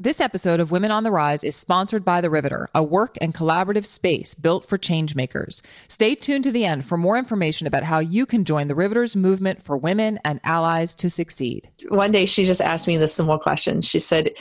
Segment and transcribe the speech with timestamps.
[0.00, 3.34] This episode of Women on the Rise is sponsored by The Riveter, a work and
[3.34, 5.60] collaborative space built for changemakers.
[5.88, 9.16] Stay tuned to the end for more information about how you can join The Riveter's
[9.16, 11.68] movement for women and allies to succeed.
[11.88, 13.80] One day she just asked me this simple question.
[13.80, 14.34] She said,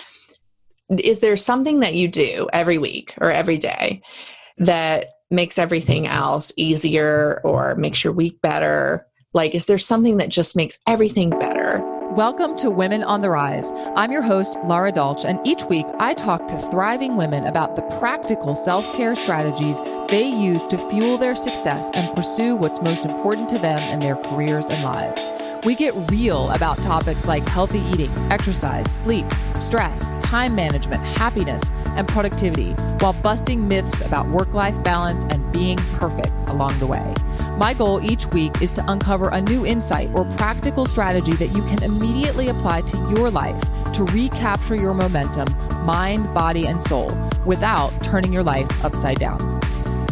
[0.91, 4.03] Is there something that you do every week or every day
[4.59, 9.07] that makes everything else easier or makes your week better?
[9.33, 11.96] Like, is there something that just makes everything better?
[12.17, 13.71] Welcome to Women on the Rise.
[13.95, 17.83] I'm your host, Lara Dolch, and each week I talk to thriving women about the
[17.99, 23.49] practical self care strategies they use to fuel their success and pursue what's most important
[23.49, 25.29] to them in their careers and lives.
[25.63, 29.25] We get real about topics like healthy eating, exercise, sleep,
[29.55, 35.77] stress, time management, happiness, and productivity, while busting myths about work life balance and being
[35.95, 37.13] perfect along the way.
[37.57, 41.63] My goal each week is to uncover a new insight or practical strategy that you
[41.63, 43.59] can immediately apply to your life
[43.93, 45.47] to recapture your momentum,
[45.85, 49.59] mind, body, and soul without turning your life upside down.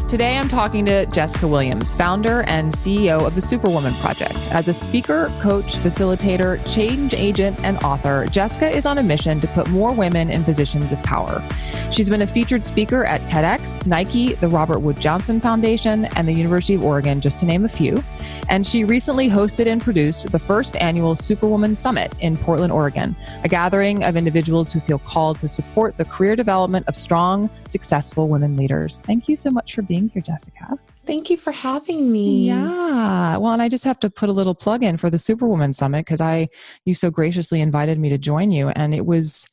[0.08, 4.48] Today, I'm talking to Jessica Williams, founder and CEO of the Superwoman Project.
[4.52, 9.48] As a speaker, coach, facilitator, change agent, and author, Jessica is on a mission to
[9.48, 11.44] put more women in positions of power.
[11.90, 16.34] She's been a featured speaker at TEDx, Nike, the Robert Wood Johnson Foundation, and the
[16.34, 18.04] University of Oregon, just to name a few.
[18.48, 23.50] And she recently hosted and produced the first annual Superwoman Summit in Portland, Oregon, a
[23.50, 28.56] gathering of individuals who feel called to support the career development of strong, successful women
[28.56, 29.02] leaders.
[29.02, 30.78] Thank you so much for being being here, Jessica.
[31.06, 32.48] Thank you for having me.
[32.48, 33.38] Yeah.
[33.38, 36.06] Well, and I just have to put a little plug in for the Superwoman Summit
[36.06, 36.50] because I
[36.86, 39.48] you so graciously invited me to join you, and it was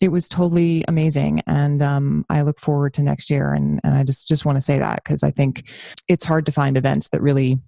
[0.00, 4.02] it was totally amazing and um, i look forward to next year and, and i
[4.02, 5.70] just just want to say that because i think
[6.08, 7.60] it's hard to find events that really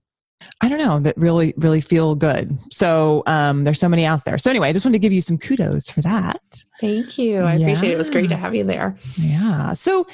[0.60, 2.58] I don't know that really really feel good.
[2.70, 4.38] So um, there's so many out there.
[4.38, 6.64] So anyway, I just wanted to give you some kudos for that.
[6.80, 7.38] Thank you.
[7.38, 7.66] I yeah.
[7.66, 7.94] appreciate it.
[7.94, 8.96] It was great to have you there.
[9.16, 9.72] Yeah.
[9.72, 10.06] So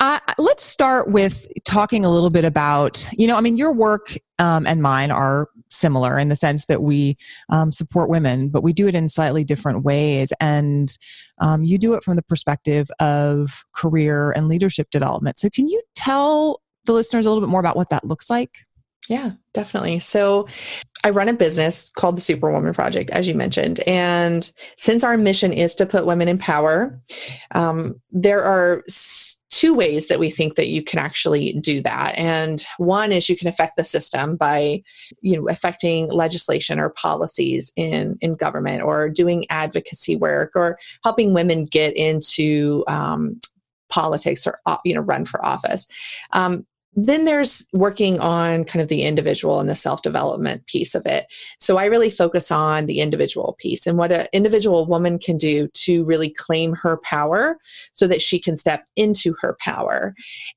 [0.00, 4.16] uh, let's start with talking a little bit about you know I mean your work
[4.38, 7.16] um, and mine are similar in the sense that we
[7.48, 10.32] um, support women, but we do it in slightly different ways.
[10.40, 10.96] And
[11.40, 15.38] um, you do it from the perspective of career and leadership development.
[15.38, 18.50] So can you tell the listeners a little bit more about what that looks like?
[19.08, 19.98] Yeah, definitely.
[19.98, 20.46] So
[21.02, 23.80] I run a business called the Superwoman Project, as you mentioned.
[23.80, 27.00] And since our mission is to put women in power,
[27.52, 28.84] um, there are
[29.48, 32.14] two ways that we think that you can actually do that.
[32.16, 34.82] And one is you can affect the system by,
[35.22, 41.34] you know, affecting legislation or policies in, in government or doing advocacy work or helping
[41.34, 43.40] women get into um,
[43.90, 45.88] politics or uh, you know run for office
[46.32, 46.64] um,
[46.96, 51.26] then there's working on kind of the individual and the self development piece of it.
[51.58, 55.68] So I really focus on the individual piece and what an individual woman can do
[55.68, 57.58] to really claim her power
[57.92, 60.14] so that she can step into her power.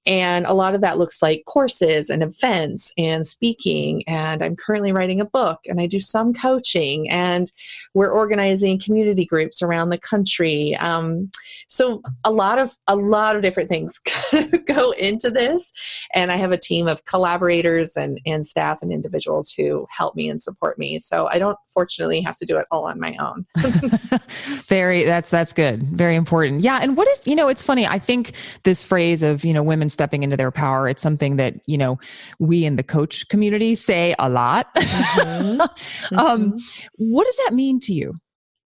[0.08, 4.04] And a lot of that looks like courses and events and speaking.
[4.08, 7.52] And I'm currently writing a book and I do some coaching and
[7.94, 10.76] we're organizing community groups around the country.
[10.78, 11.30] Um,
[11.68, 14.00] so a lot of a lot of different things
[14.66, 15.74] go into this.
[16.14, 20.16] And and I have a team of collaborators and, and staff and individuals who help
[20.16, 20.98] me and support me.
[20.98, 23.46] So I don't fortunately have to do it all on my own.
[24.68, 25.84] Very, that's, that's good.
[25.84, 26.62] Very important.
[26.62, 26.80] Yeah.
[26.82, 27.86] And what is, you know, it's funny.
[27.86, 28.32] I think
[28.64, 32.00] this phrase of, you know, women stepping into their power, it's something that, you know,
[32.40, 34.74] we in the coach community say a lot.
[34.76, 35.62] Mm-hmm.
[36.18, 36.58] um, mm-hmm.
[36.98, 38.16] what does that mean to you?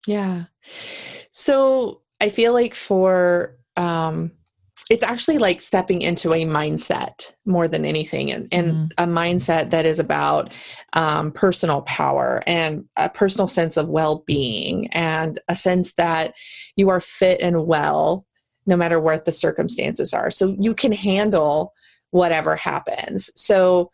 [0.05, 0.43] Yeah.
[1.31, 4.31] So I feel like for, um,
[4.89, 8.91] it's actually like stepping into a mindset more than anything and, and mm.
[8.97, 10.53] a mindset that is about
[10.93, 16.33] um, personal power and a personal sense of well-being and a sense that
[16.75, 18.25] you are fit and well
[18.67, 21.73] no matter what the circumstances are so you can handle
[22.11, 23.91] whatever happens so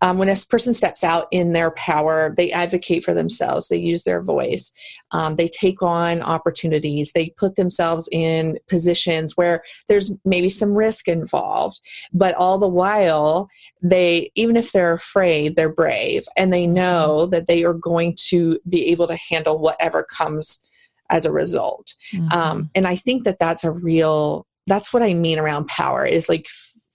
[0.00, 4.04] um, when a person steps out in their power, they advocate for themselves, they use
[4.04, 4.72] their voice,
[5.10, 11.08] um, they take on opportunities, they put themselves in positions where there's maybe some risk
[11.08, 11.80] involved,
[12.12, 13.48] but all the while,
[13.82, 18.58] they even if they're afraid they're brave and they know that they are going to
[18.68, 20.62] be able to handle whatever comes
[21.10, 22.28] as a result mm-hmm.
[22.36, 26.28] um, and i think that that's a real that's what i mean around power is
[26.28, 26.46] like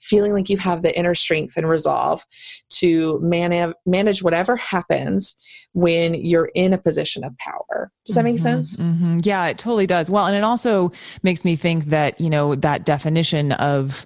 [0.06, 2.26] feeling like you have the inner strength and resolve
[2.70, 5.38] to manage manage whatever happens
[5.74, 7.92] when you're in a position of power.
[8.06, 8.78] Does that make mm-hmm, sense?
[8.78, 9.20] Mm-hmm.
[9.24, 10.10] Yeah, it totally does.
[10.10, 10.92] Well, and it also
[11.24, 14.06] makes me think that, you know, that definition of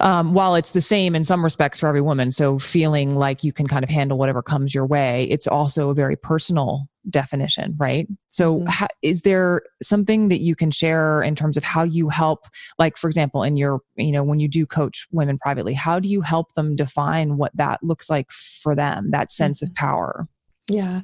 [0.00, 3.52] um, while it's the same in some respects for every woman, so feeling like you
[3.52, 8.06] can kind of handle whatever comes your way, it's also a very personal definition, right?
[8.28, 8.86] So, mm-hmm.
[9.02, 12.46] is there something that you can share in terms of how you help,
[12.78, 16.08] like, for example, in your, you know, when you do coach women privately, how do
[16.08, 19.72] you help them define what that looks like for them, that sense mm-hmm.
[19.72, 20.28] of power?
[20.70, 21.00] Yeah.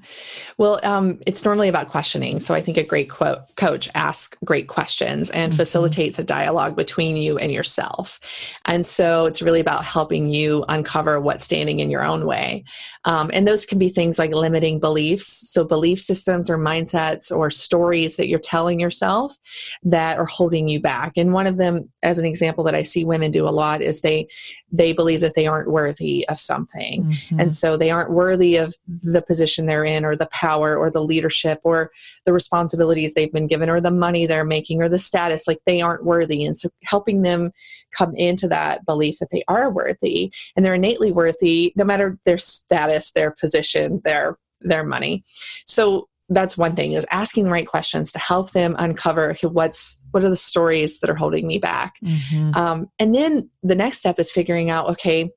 [0.58, 2.38] Well, um, it's normally about questioning.
[2.40, 5.56] So I think a great quote, coach asks great questions and mm-hmm.
[5.56, 8.20] facilitates a dialogue between you and yourself.
[8.66, 12.64] And so it's really about helping you uncover what's standing in your own way.
[13.06, 15.50] Um, and those can be things like limiting beliefs.
[15.50, 19.36] So belief systems or mindsets or stories that you're telling yourself
[19.82, 21.12] that are holding you back.
[21.16, 24.02] And one of them, as an example that I see women do a lot, is
[24.02, 24.28] they
[24.72, 27.04] they believe that they aren't worthy of something.
[27.04, 27.40] Mm-hmm.
[27.40, 30.90] And so they aren't worthy of the position position they're in or the power or
[30.90, 31.90] the leadership or
[32.26, 35.80] the responsibilities they've been given or the money they're making or the status like they
[35.80, 36.44] aren't worthy.
[36.44, 37.52] And so helping them
[37.96, 42.38] come into that belief that they are worthy and they're innately worthy no matter their
[42.38, 45.22] status their position their their money.
[45.66, 50.00] So that's one thing is asking the right questions to help them uncover okay, what's
[50.12, 51.94] what are the stories that are holding me back?
[52.02, 52.54] Mm-hmm.
[52.54, 55.30] um, and then the next step is figuring out okay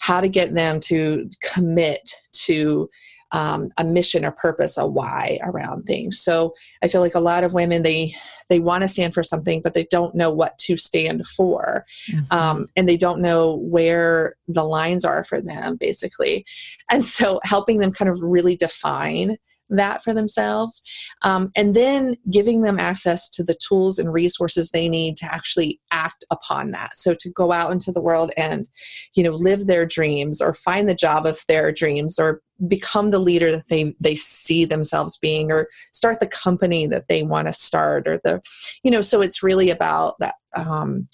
[0.00, 2.90] how to get them to commit to
[3.34, 6.20] um, a mission or purpose, a why around things.
[6.20, 8.14] So I feel like a lot of women they
[8.48, 12.24] they want to stand for something, but they don't know what to stand for, mm-hmm.
[12.30, 16.44] um, and they don't know where the lines are for them, basically.
[16.90, 19.36] And so helping them kind of really define
[19.70, 20.82] that for themselves
[21.22, 25.80] um, and then giving them access to the tools and resources they need to actually
[25.90, 28.68] act upon that so to go out into the world and
[29.14, 33.18] you know live their dreams or find the job of their dreams or become the
[33.18, 37.52] leader that they they see themselves being or start the company that they want to
[37.52, 38.40] start or the
[38.82, 41.08] you know so it's really about that um,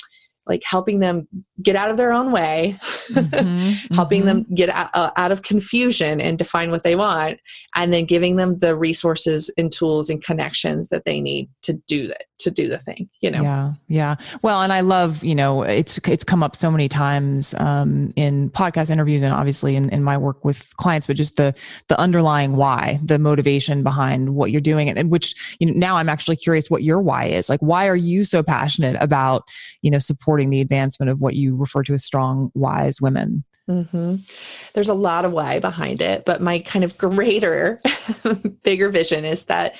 [0.50, 1.26] like helping them
[1.62, 2.76] get out of their own way,
[3.08, 4.26] mm-hmm, helping mm-hmm.
[4.26, 7.38] them get out, uh, out, of confusion and define what they want,
[7.76, 12.08] and then giving them the resources and tools and connections that they need to do
[12.08, 13.08] that to do the thing.
[13.20, 13.42] You know.
[13.42, 14.16] Yeah, yeah.
[14.42, 18.50] Well, and I love you know it's it's come up so many times um, in
[18.50, 21.54] podcast interviews and obviously in, in my work with clients, but just the
[21.88, 25.96] the underlying why, the motivation behind what you're doing, and, and which you know now
[25.96, 27.48] I'm actually curious what your why is.
[27.48, 29.48] Like, why are you so passionate about
[29.82, 33.44] you know supporting supporting the advancement of what you refer to as strong, wise women.
[33.68, 34.16] Mm-hmm.
[34.74, 37.80] There's a lot of why behind it, but my kind of greater,
[38.64, 39.74] bigger vision is that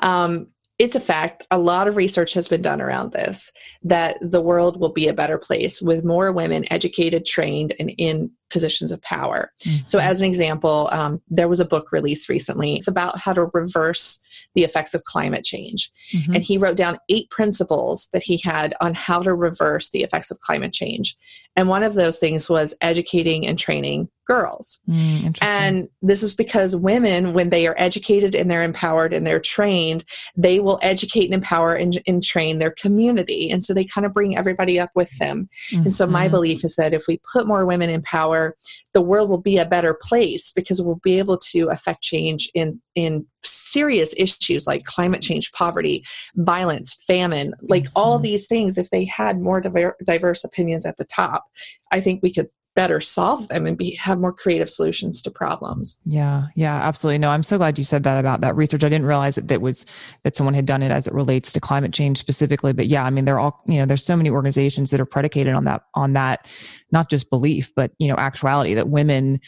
[0.00, 0.48] um,
[0.78, 1.46] it's a fact.
[1.50, 5.14] A lot of research has been done around this that the world will be a
[5.14, 9.50] better place with more women educated, trained, and in positions of power.
[9.64, 9.84] Mm-hmm.
[9.86, 12.74] So, as an example, um, there was a book released recently.
[12.76, 14.20] It's about how to reverse
[14.54, 15.90] the effects of climate change.
[16.14, 16.34] Mm-hmm.
[16.34, 20.30] And he wrote down eight principles that he had on how to reverse the effects
[20.30, 21.16] of climate change.
[21.54, 24.80] And one of those things was educating and training girls.
[24.88, 29.40] Mm, and this is because women, when they are educated and they're empowered and they're
[29.40, 30.04] trained,
[30.34, 33.50] they will educate and empower and, and train their community.
[33.50, 35.48] And so they kind of bring everybody up with them.
[35.70, 35.82] Mm-hmm.
[35.82, 36.32] And so my mm-hmm.
[36.32, 38.41] belief is that if we put more women in power,
[38.94, 42.80] the world will be a better place because we'll be able to affect change in
[42.94, 46.04] in serious issues like climate change, poverty,
[46.36, 47.92] violence, famine, like mm-hmm.
[47.96, 48.78] all these things.
[48.78, 51.44] If they had more diver- diverse opinions at the top,
[51.90, 55.98] I think we could better solve them and be have more creative solutions to problems.
[56.04, 57.18] Yeah, yeah, absolutely.
[57.18, 58.82] No, I'm so glad you said that about that research.
[58.84, 59.84] I didn't realize that that was
[60.24, 62.72] that someone had done it as it relates to climate change specifically.
[62.72, 65.54] But yeah, I mean, they're all you know, there's so many organizations that are predicated
[65.54, 66.46] on that on that
[66.90, 69.40] not just belief, but you know, actuality that women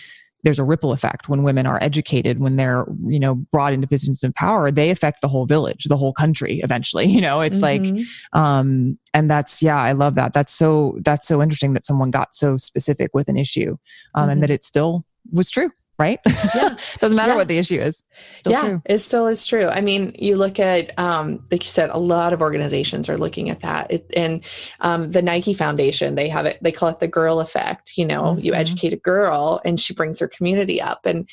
[0.44, 4.22] there's a ripple effect when women are educated when they're you know brought into positions
[4.22, 7.96] of power they affect the whole village the whole country eventually you know it's mm-hmm.
[7.96, 12.10] like um and that's yeah i love that that's so that's so interesting that someone
[12.10, 13.76] got so specific with an issue
[14.14, 14.30] um mm-hmm.
[14.30, 16.20] and that it still was true right?
[16.54, 16.76] Yeah.
[17.00, 17.36] Doesn't matter yeah.
[17.36, 18.04] what the issue is.
[18.30, 18.82] It's still yeah, true.
[18.84, 19.66] It still is true.
[19.66, 23.50] I mean, you look at, um, like you said, a lot of organizations are looking
[23.50, 23.90] at that.
[23.90, 24.44] It, and
[24.80, 27.96] um, the Nike Foundation, they have it, they call it the girl effect.
[27.96, 28.40] You know, mm-hmm.
[28.40, 31.00] you educate a girl and she brings her community up.
[31.06, 31.28] And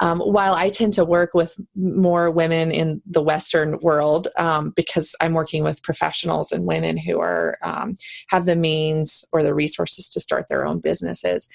[0.00, 5.14] um, while I tend to work with more women in the Western world, um, because
[5.20, 7.96] I'm working with professionals and women who are, um,
[8.28, 11.48] have the means or the resources to start their own businesses.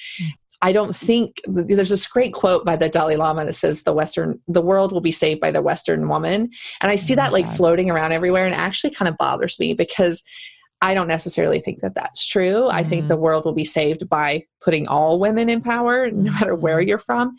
[0.63, 4.39] I don't think there's this great quote by the Dalai Lama that says the Western,
[4.48, 6.50] the world will be saved by the Western woman.
[6.79, 9.74] And I see oh that like floating around everywhere and actually kind of bothers me
[9.74, 10.24] because
[10.82, 12.53] I don't necessarily think that that's true.
[12.53, 12.77] Mm-hmm.
[12.77, 13.24] I think the mm-hmm.
[13.24, 16.88] world will be saved by putting all women in power, no matter where mm-hmm.
[16.88, 17.36] you're from.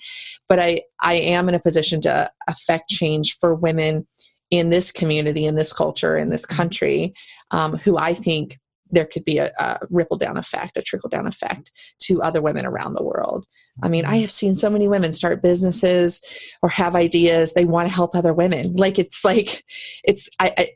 [0.47, 4.07] But I, I am in a position to affect change for women
[4.51, 7.15] in this community, in this culture, in this country,
[7.51, 8.59] um, who I think
[8.91, 12.67] there could be a, a ripple down effect, a trickle down effect to other women
[12.67, 13.47] around the world.
[13.83, 14.21] I mean, I mm-hmm.
[14.23, 16.23] have seen so many women start businesses
[16.63, 17.55] or have ideas.
[17.55, 18.75] They want to help other women.
[18.75, 19.65] Like it's like,
[20.05, 20.69] it's, I, I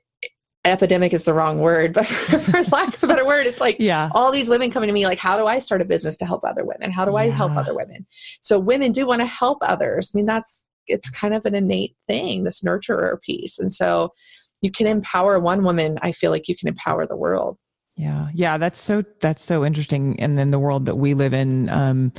[0.64, 4.10] epidemic is the wrong word, but for lack of a better word, it's like yeah.
[4.14, 6.44] all these women coming to me like, how do I start a business to help
[6.44, 6.90] other women?
[6.90, 8.06] How do I help other women?
[8.40, 10.12] So women do want to help others.
[10.14, 13.58] I mean, that's it's kind of an innate thing, this nurturer piece.
[13.58, 14.12] And so
[14.62, 17.58] you can empower one woman, I feel like you can empower the world.
[17.98, 18.28] Yeah.
[18.32, 18.56] Yeah.
[18.56, 20.18] That's so, that's so interesting.
[20.20, 22.12] And then the world that we live in, um,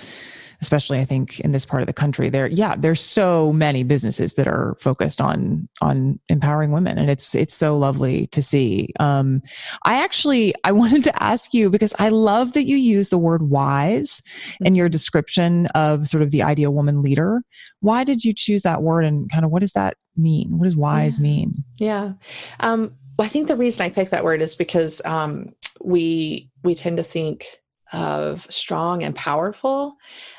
[0.61, 4.33] especially I think in this part of the country there yeah there's so many businesses
[4.33, 9.41] that are focused on on empowering women and it's it's so lovely to see um
[9.83, 13.43] I actually I wanted to ask you because I love that you use the word
[13.43, 14.21] wise
[14.61, 17.41] in your description of sort of the ideal woman leader
[17.79, 20.75] why did you choose that word and kind of what does that mean what does
[20.75, 21.23] wise yeah.
[21.23, 22.13] mean yeah
[22.59, 26.75] um well, I think the reason I picked that word is because um, we we
[26.75, 27.45] tend to think
[27.91, 29.95] of strong and powerful,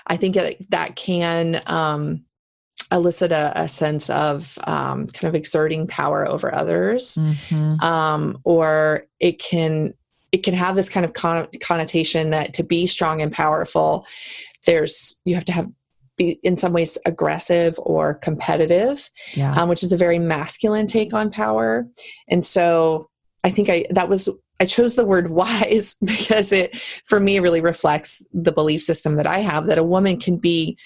[0.06, 2.24] I think that that can um,
[2.92, 7.80] elicit a, a, sense of um, kind of exerting power over others, mm-hmm.
[7.80, 9.94] um, or it can
[10.32, 14.06] it can have this kind of con- connotation that to be strong and powerful,
[14.66, 15.68] there's you have to have
[16.16, 19.52] be in some ways aggressive or competitive, yeah.
[19.52, 21.86] um, which is a very masculine take on power,
[22.28, 23.08] and so
[23.42, 24.28] I think I that was
[24.60, 26.76] I chose the word wise because it,
[27.06, 30.78] for me, really reflects the belief system that I have that a woman can be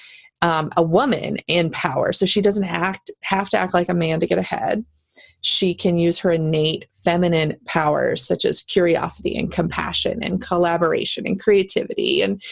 [0.42, 2.12] um, a woman in power.
[2.12, 4.84] So she doesn't act, have to act like a man to get ahead
[5.44, 11.38] she can use her innate feminine powers such as curiosity and compassion and collaboration and
[11.38, 12.42] creativity and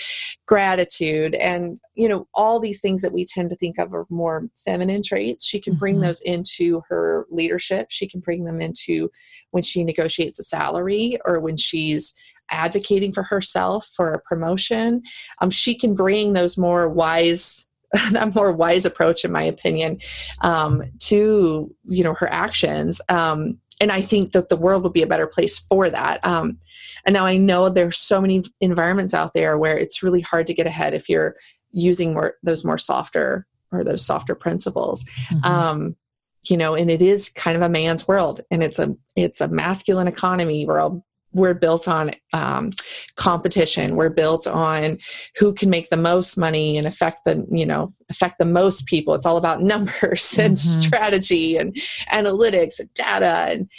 [0.47, 4.47] gratitude and you know all these things that we tend to think of are more
[4.63, 6.05] feminine traits she can bring mm-hmm.
[6.05, 9.11] those into her leadership she can bring them into
[9.53, 12.15] when she negotiates a salary or when she's
[12.51, 15.03] advocating for herself for a promotion
[15.41, 17.67] um, she can bring those more wise
[18.13, 19.99] that more wise approach, in my opinion,
[20.41, 23.01] um, to you know her actions.
[23.09, 26.25] Um, and I think that the world would be a better place for that.
[26.25, 26.59] Um,
[27.05, 30.55] and now I know there's so many environments out there where it's really hard to
[30.55, 31.37] get ahead if you're
[31.73, 35.05] using more those more softer or those softer principles.
[35.29, 35.45] Mm-hmm.
[35.45, 35.97] Um,
[36.45, 39.49] you know, and it is kind of a man's world, and it's a it's a
[39.49, 40.67] masculine economy.
[40.67, 42.71] We're all we're built on um,
[43.17, 44.99] competition we're built on
[45.37, 49.15] who can make the most money and affect the you know affect the most people
[49.15, 50.81] it's all about numbers and mm-hmm.
[50.81, 51.75] strategy and
[52.13, 53.71] analytics and data and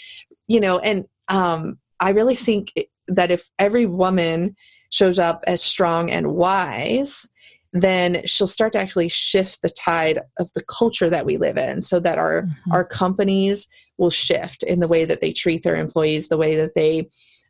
[0.47, 2.73] you know and um, i really think
[3.07, 4.55] that if every woman
[4.89, 7.27] shows up as strong and wise
[7.73, 11.81] then she'll start to actually shift the tide of the culture that we live in
[11.81, 12.71] so that our mm-hmm.
[12.71, 13.67] our companies
[13.97, 17.09] will shift in the way that they treat their employees the way that they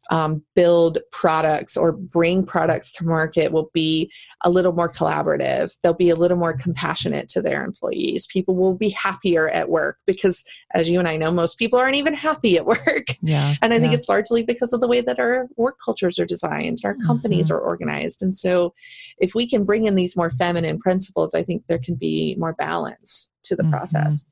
[0.10, 5.78] um, build products or bring products to market will be a little more collaborative.
[5.82, 8.28] They'll be a little more compassionate to their employees.
[8.28, 10.44] People will be happier at work because,
[10.74, 12.80] as you and I know, most people aren't even happy at work.
[13.26, 13.82] Yeah, and I yeah.
[13.82, 17.48] think it's largely because of the way that our work cultures are designed, our companies
[17.48, 17.56] mm-hmm.
[17.56, 18.22] are organized.
[18.22, 18.74] And so,
[19.18, 22.54] if we can bring in these more feminine principles, I think there can be more
[22.54, 23.72] balance to the mm-hmm.
[23.72, 24.26] process.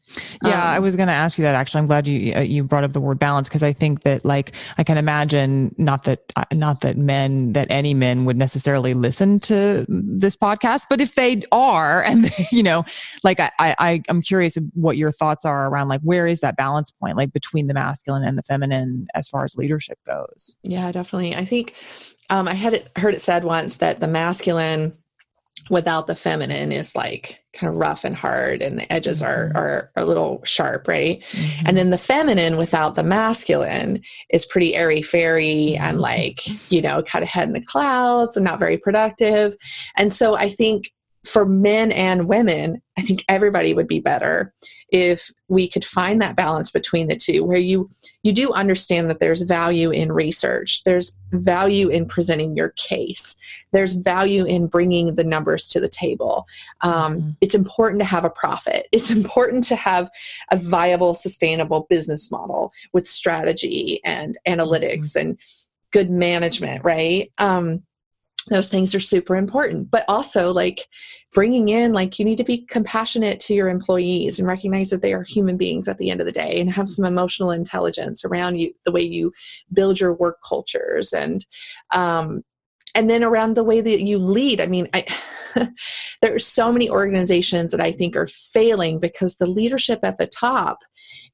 [0.43, 1.79] Yeah, um, I was going to ask you that actually.
[1.79, 4.53] I'm glad you uh, you brought up the word balance because I think that like
[4.77, 9.39] I can imagine not that uh, not that men that any men would necessarily listen
[9.41, 12.83] to this podcast, but if they are and you know,
[13.23, 16.91] like I I I'm curious what your thoughts are around like where is that balance
[16.91, 20.57] point like between the masculine and the feminine as far as leadership goes.
[20.63, 21.35] Yeah, definitely.
[21.35, 21.75] I think
[22.29, 24.97] um, I had it, heard it said once that the masculine
[25.69, 29.55] without the feminine is like kind of rough and hard and the edges mm-hmm.
[29.55, 31.67] are, are a little sharp right mm-hmm.
[31.67, 36.01] and then the feminine without the masculine is pretty airy fairy and mm-hmm.
[36.01, 39.55] like you know kind of head in the clouds and not very productive
[39.97, 40.91] and so i think
[41.23, 44.53] for men and women, I think everybody would be better
[44.89, 47.89] if we could find that balance between the two where you
[48.23, 53.37] you do understand that there's value in research, there's value in presenting your case,
[53.71, 56.45] there's value in bringing the numbers to the table.
[56.81, 57.29] Um, mm-hmm.
[57.39, 58.87] It's important to have a profit.
[58.91, 60.09] It's important to have
[60.51, 65.29] a viable, sustainable business model with strategy and analytics mm-hmm.
[65.29, 65.39] and
[65.91, 67.31] good management, right?
[67.37, 67.83] Um,
[68.49, 70.87] those things are super important but also like
[71.33, 75.13] bringing in like you need to be compassionate to your employees and recognize that they
[75.13, 78.55] are human beings at the end of the day and have some emotional intelligence around
[78.55, 79.31] you the way you
[79.73, 81.45] build your work cultures and
[81.93, 82.43] um,
[82.95, 84.59] and then around the way that you lead.
[84.59, 85.05] I mean i
[86.21, 90.27] there are so many organizations that i think are failing because the leadership at the
[90.27, 90.79] top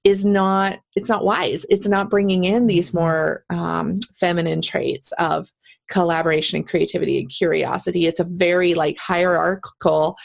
[0.03, 1.65] is not it's not wise.
[1.69, 5.51] It's not bringing in these more um, feminine traits of
[5.89, 10.17] collaboration and creativity and curiosity it's a very like hierarchical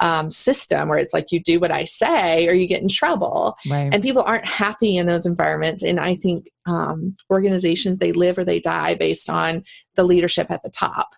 [0.00, 3.56] um, system where it's like you do what I say or you get in trouble.
[3.68, 3.92] Right.
[3.92, 5.82] And people aren't happy in those environments.
[5.82, 9.64] And I think um, organizations, they live or they die based on
[9.96, 11.08] the leadership at the top.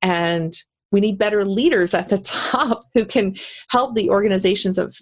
[0.00, 0.54] And
[0.92, 3.36] we need better leaders at the top who can
[3.68, 4.96] help the organizations of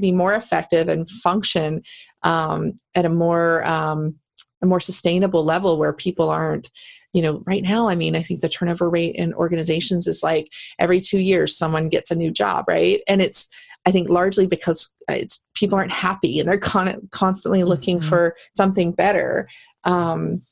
[0.00, 1.82] be more effective and function
[2.22, 4.16] um, at a more um,
[4.60, 6.68] a more sustainable level where people aren't
[7.12, 10.52] you know, right now, I mean, I think the turnover rate in organizations is like
[10.78, 13.00] every two years someone gets a new job, right?
[13.08, 13.48] And it's,
[13.86, 18.08] I think, largely because it's people aren't happy and they're con- constantly looking mm-hmm.
[18.08, 19.48] for something better.
[19.84, 20.42] Um,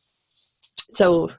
[0.89, 1.31] so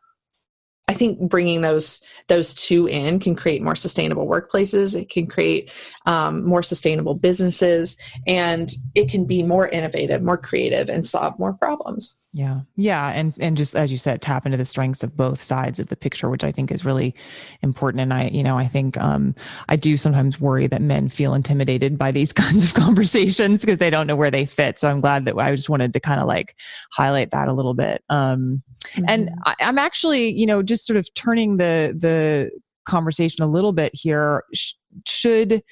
[0.88, 5.00] I think bringing those those two in can create more sustainable workplaces.
[5.00, 5.71] It can create
[6.05, 11.53] um, more sustainable businesses, and it can be more innovative, more creative, and solve more
[11.53, 12.16] problems.
[12.34, 12.60] Yeah.
[12.75, 13.10] Yeah.
[13.10, 15.96] And and just as you said, tap into the strengths of both sides of the
[15.96, 17.15] picture, which I think is really
[17.62, 18.01] important.
[18.01, 19.34] And I, you know, I think um
[19.69, 23.89] I do sometimes worry that men feel intimidated by these kinds of conversations because they
[23.89, 24.79] don't know where they fit.
[24.79, 26.55] So I'm glad that I just wanted to kind of like
[26.91, 28.03] highlight that a little bit.
[28.10, 29.05] Um mm-hmm.
[29.07, 32.51] and I, I'm actually, you know, just sort of turning the the
[32.86, 34.43] conversation a little bit here.
[34.53, 34.74] Sh-
[35.07, 35.63] should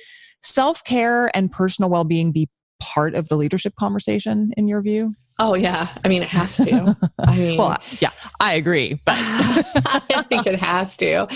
[0.42, 2.48] self-care and personal well-being be
[2.80, 5.16] part of the leadership conversation in your view?
[5.38, 6.96] Oh yeah, I mean it has to.
[7.20, 11.28] I mean, well, yeah, I agree, but I think it has to.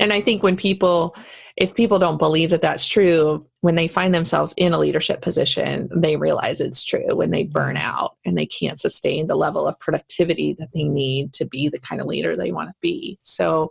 [0.00, 1.14] And I think when people,
[1.56, 5.88] if people don't believe that that's true, when they find themselves in a leadership position,
[5.94, 7.14] they realize it's true.
[7.14, 11.32] When they burn out and they can't sustain the level of productivity that they need
[11.34, 13.18] to be the kind of leader they want to be.
[13.20, 13.70] So,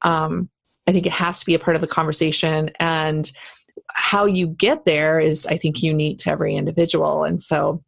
[0.00, 0.48] um,
[0.86, 3.30] I think it has to be a part of the conversation and
[3.92, 7.82] how you get there is i think unique to every individual and so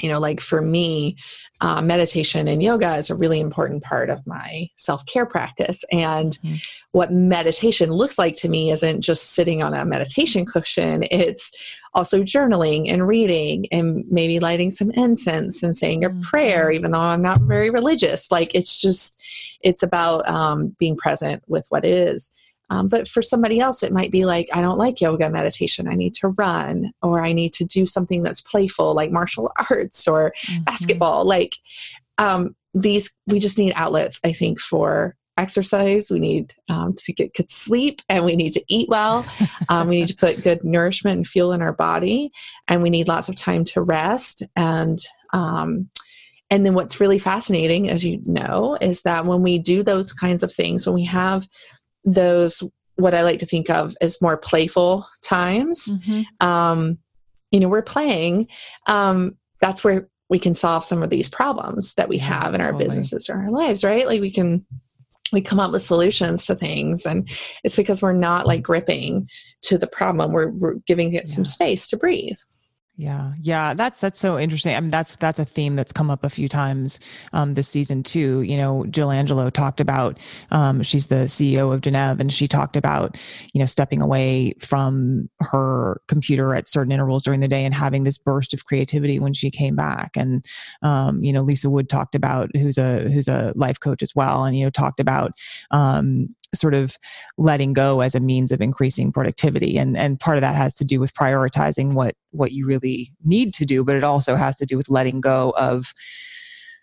[0.00, 1.16] you know, like for me,
[1.60, 5.84] uh, meditation and yoga is a really important part of my self care practice.
[5.92, 6.56] And mm-hmm.
[6.92, 11.52] what meditation looks like to me isn't just sitting on a meditation cushion, it's
[11.94, 16.22] also journaling and reading and maybe lighting some incense and saying a mm-hmm.
[16.22, 18.32] prayer, even though I'm not very religious.
[18.32, 19.20] Like it's just,
[19.60, 22.32] it's about um, being present with what is.
[22.72, 25.86] Um, but for somebody else, it might be like, I don't like yoga meditation.
[25.86, 30.08] I need to run, or I need to do something that's playful, like martial arts
[30.08, 30.64] or mm-hmm.
[30.64, 31.26] basketball.
[31.26, 31.54] Like
[32.16, 36.10] um, these, we just need outlets, I think, for exercise.
[36.10, 39.26] We need um, to get good sleep and we need to eat well.
[39.68, 42.30] Um, we need to put good nourishment and fuel in our body.
[42.68, 44.42] And we need lots of time to rest.
[44.56, 44.98] And,
[45.34, 45.90] um,
[46.48, 50.42] and then what's really fascinating, as you know, is that when we do those kinds
[50.42, 51.46] of things, when we have
[52.04, 52.62] those
[52.96, 55.88] what I like to think of as more playful times.
[55.88, 56.46] Mm-hmm.
[56.46, 56.98] Um,
[57.50, 58.48] you know, we're playing.
[58.86, 62.68] Um, that's where we can solve some of these problems that we have in our
[62.68, 62.84] totally.
[62.84, 64.06] businesses or our lives, right?
[64.06, 64.64] Like we can
[65.32, 67.28] we come up with solutions to things and
[67.64, 69.28] it's because we're not like gripping
[69.62, 71.34] to the problem we're, we're giving it yeah.
[71.34, 72.36] some space to breathe
[72.96, 74.76] yeah, yeah, that's that's so interesting.
[74.76, 77.00] I mean, that's that's a theme that's come up a few times
[77.32, 78.42] um, this season too.
[78.42, 80.18] You know, Jill Angelo talked about.
[80.50, 83.16] Um, she's the CEO of Gennev, and she talked about
[83.54, 88.04] you know stepping away from her computer at certain intervals during the day and having
[88.04, 90.10] this burst of creativity when she came back.
[90.14, 90.44] And
[90.82, 94.44] um, you know, Lisa Wood talked about who's a who's a life coach as well,
[94.44, 95.32] and you know talked about
[95.70, 96.98] um, sort of
[97.38, 99.78] letting go as a means of increasing productivity.
[99.78, 103.54] And and part of that has to do with prioritizing what what you really need
[103.54, 105.92] to do but it also has to do with letting go of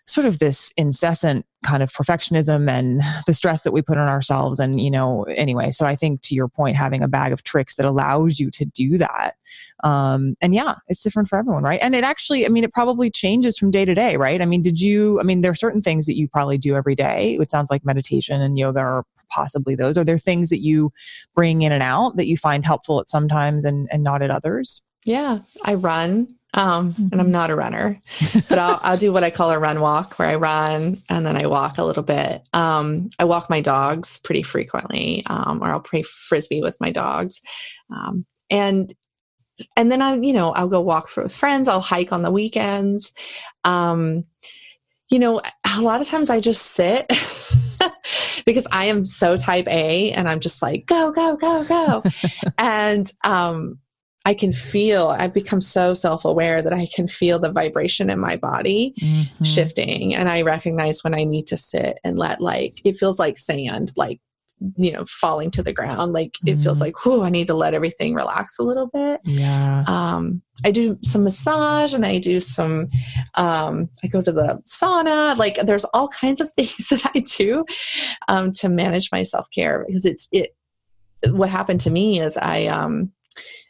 [0.06, 4.58] sort of this incessant kind of perfectionism and the stress that we put on ourselves.
[4.58, 7.76] And you know anyway so i think to your point having a bag of tricks
[7.76, 9.34] that allows you to do that
[9.84, 11.80] um and yeah it's different for everyone right?
[11.82, 14.40] And it actually i mean it probably changes from day to day right?
[14.40, 16.94] I mean did you i mean there are certain things that you probably do every
[16.94, 17.38] day.
[17.40, 19.96] It sounds like meditation and yoga are possibly those?
[19.96, 20.92] Are there things that you
[21.34, 24.82] bring in and out that you find helpful at sometimes and, and not at others?
[25.04, 27.02] Yeah, I run um, mm-hmm.
[27.12, 27.32] and I'm mm-hmm.
[27.32, 28.00] not a runner,
[28.48, 31.36] but I'll, I'll do what I call a run walk where I run and then
[31.36, 32.48] I walk a little bit.
[32.52, 37.40] Um, I walk my dogs pretty frequently, um, or I'll play frisbee with my dogs.
[37.90, 38.94] Um, and
[39.76, 41.68] and then I, you know, I'll go walk with friends.
[41.68, 43.12] I'll hike on the weekends.
[43.64, 44.24] Um,
[45.10, 45.40] you know,
[45.76, 47.06] a lot of times I just sit
[48.46, 52.02] because I am so type A and I'm just like, go, go, go, go.
[52.58, 53.78] and um,
[54.24, 58.20] I can feel, I've become so self aware that I can feel the vibration in
[58.20, 59.44] my body mm-hmm.
[59.44, 60.14] shifting.
[60.14, 63.92] And I recognize when I need to sit and let, like, it feels like sand,
[63.96, 64.20] like
[64.76, 66.62] you know falling to the ground like it mm-hmm.
[66.62, 69.20] feels like whoo i need to let everything relax a little bit.
[69.24, 69.84] Yeah.
[69.86, 72.88] Um i do some massage and i do some
[73.36, 77.64] um i go to the sauna like there's all kinds of things that i do
[78.28, 80.50] um to manage my self-care because it's it
[81.30, 83.10] what happened to me is i um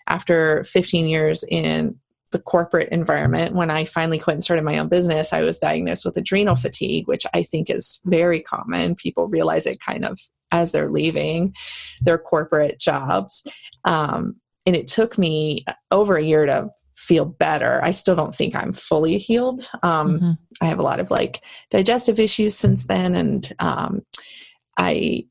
[0.08, 1.96] after 15 years in
[2.32, 6.04] the corporate environment when i finally quit and started my own business i was diagnosed
[6.04, 8.94] with adrenal fatigue which i think is very common.
[8.94, 10.18] People realize it kind of
[10.52, 11.54] as they're leaving
[12.00, 13.46] their corporate jobs
[13.84, 14.36] um,
[14.66, 18.72] and it took me over a year to feel better i still don't think i'm
[18.72, 20.30] fully healed um, mm-hmm.
[20.60, 24.02] i have a lot of like digestive issues since then and um,
[24.76, 25.24] i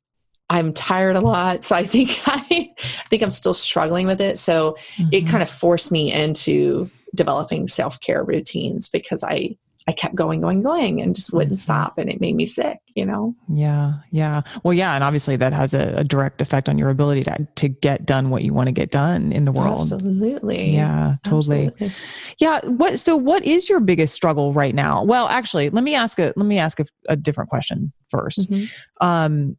[0.49, 1.63] I'm tired a lot.
[1.63, 2.43] So I think I,
[2.79, 4.39] I think I'm still struggling with it.
[4.39, 5.10] So mm-hmm.
[5.12, 10.61] it kind of forced me into developing self-care routines because I I kept going, going,
[10.61, 11.55] going and just wouldn't mm-hmm.
[11.55, 11.97] stop.
[11.97, 13.35] And it made me sick, you know?
[13.51, 13.93] Yeah.
[14.11, 14.41] Yeah.
[14.63, 14.93] Well, yeah.
[14.93, 18.29] And obviously that has a, a direct effect on your ability to, to get done
[18.29, 19.79] what you want to get done in the world.
[19.79, 20.71] Absolutely.
[20.71, 21.67] Yeah, totally.
[21.67, 21.91] Absolutely.
[22.39, 22.59] Yeah.
[22.65, 25.03] What, so what is your biggest struggle right now?
[25.03, 29.05] Well, actually, let me ask a, let me ask a, a different question 1st mm-hmm.
[29.05, 29.57] Um,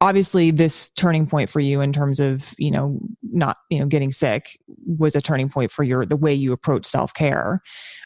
[0.00, 4.12] obviously this turning point for you in terms of you know not you know getting
[4.12, 7.62] sick was a turning point for your the way you approach self-care.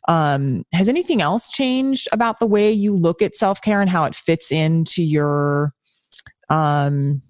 [0.08, 4.14] Um, has anything else changed about the way you look at self-care and how it
[4.14, 5.74] fits into your
[6.48, 7.22] um,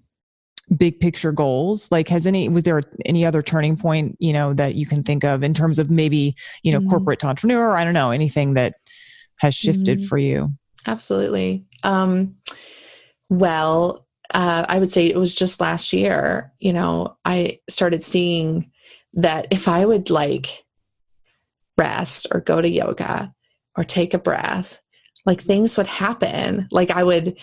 [0.75, 1.91] big picture goals?
[1.91, 5.23] Like has any was there any other turning point you know that you can think
[5.23, 6.89] of in terms of maybe you know mm-hmm.
[6.89, 7.75] corporate to entrepreneur?
[7.75, 8.75] I don't know anything that
[9.37, 10.07] has shifted mm-hmm.
[10.07, 10.53] for you?
[10.87, 11.65] Absolutely.
[11.83, 12.35] Um
[13.29, 18.71] well uh, I would say it was just last year, you know, I started seeing
[19.13, 20.63] that if I would like
[21.77, 23.33] rest or go to yoga
[23.77, 24.81] or take a breath,
[25.25, 26.67] like things would happen.
[26.71, 27.37] Like I would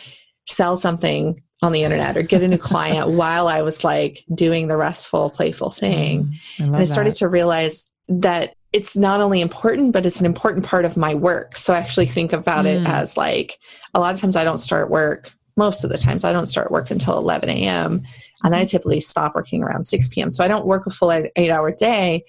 [0.49, 4.69] sell something on the internet or get a new client while I was like doing
[4.69, 6.39] the restful, playful thing.
[6.59, 7.19] Mm, I and I started that.
[7.19, 11.57] to realize that it's not only important, but it's an important part of my work.
[11.57, 12.81] So I actually think about mm.
[12.81, 13.59] it as like
[13.95, 16.71] a lot of times I don't start work most of the times I don't start
[16.71, 18.03] work until 11 a.m.
[18.43, 20.31] And I typically stop working around 6 p.m.
[20.31, 22.25] So I don't work a full eight hour day,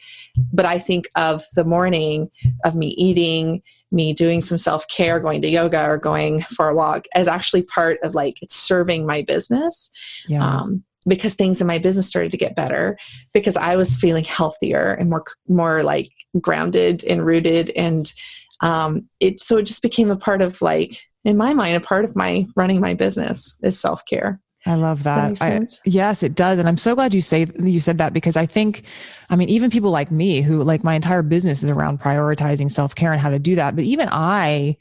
[0.51, 2.29] but I think of the morning
[2.65, 6.75] of me eating, me doing some self care, going to yoga, or going for a
[6.75, 9.89] walk as actually part of like it's serving my business.
[10.27, 10.45] Yeah.
[10.45, 12.95] Um, because things in my business started to get better
[13.33, 18.13] because I was feeling healthier and more more like grounded and rooted and
[18.59, 22.05] um, it so it just became a part of like in my mind, a part
[22.05, 24.39] of my running my business is self care.
[24.65, 25.37] I love that.
[25.39, 26.59] that I, yes, it does.
[26.59, 28.83] And I'm so glad you say you said that because I think,
[29.29, 32.93] I mean, even people like me who like my entire business is around prioritizing self
[32.93, 33.75] care and how to do that.
[33.75, 34.77] But even I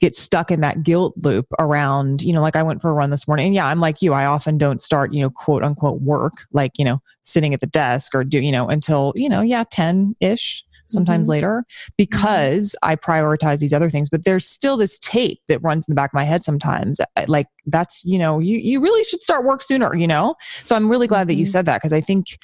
[0.00, 3.10] get stuck in that guilt loop around, you know, like I went for a run
[3.10, 4.12] this morning and yeah, I'm like you.
[4.12, 7.66] I often don't start, you know, quote unquote work, like, you know, sitting at the
[7.66, 11.30] desk or do, you know, until, you know, yeah, 10 ish sometimes mm-hmm.
[11.32, 11.92] later mm-hmm.
[11.96, 12.76] because.
[12.84, 14.08] I prioritize these other things.
[14.08, 17.00] But there's still this tape that runs in the back of my head sometimes.
[17.26, 20.34] Like that's, you know, you, you really should start work sooner, you know?
[20.62, 21.28] So I'm really glad mm-hmm.
[21.28, 21.50] that you mm-hmm.
[21.50, 22.38] said that because I think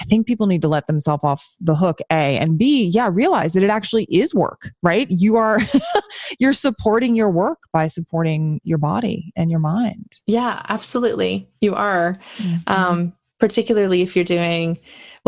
[0.00, 3.52] I think people need to let themselves off the hook, A, and B, yeah, realize
[3.54, 5.06] that it actually is work, right?
[5.10, 5.58] You are
[6.38, 10.20] you're supporting your work by supporting your body and your mind.
[10.26, 11.48] Yeah, absolutely.
[11.60, 12.16] You are.
[12.38, 12.56] Mm-hmm.
[12.66, 14.78] Um, particularly if you're doing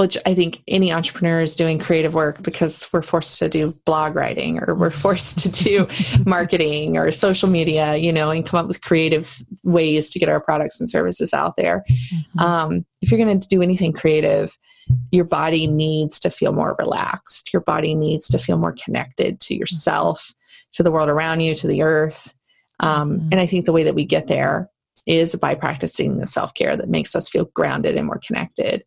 [0.00, 4.14] which I think any entrepreneur is doing creative work because we're forced to do blog
[4.14, 5.87] writing or we're forced to do
[6.26, 10.40] marketing or social media, you know, and come up with creative ways to get our
[10.40, 11.85] products and services out there.
[11.90, 12.38] Mm-hmm.
[12.38, 14.57] Um, if you're going to do anything creative,
[15.12, 17.53] your body needs to feel more relaxed.
[17.53, 20.33] Your body needs to feel more connected to yourself,
[20.73, 22.35] to the world around you, to the earth.
[22.81, 23.29] Um, mm-hmm.
[23.33, 24.70] And I think the way that we get there
[25.07, 28.85] is by practicing the self care that makes us feel grounded and more connected